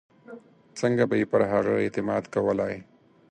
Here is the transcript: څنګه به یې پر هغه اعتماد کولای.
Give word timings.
څنګه 0.79 1.03
به 1.09 1.15
یې 1.19 1.25
پر 1.31 1.41
هغه 1.51 1.73
اعتماد 1.83 2.23
کولای. 2.33 2.75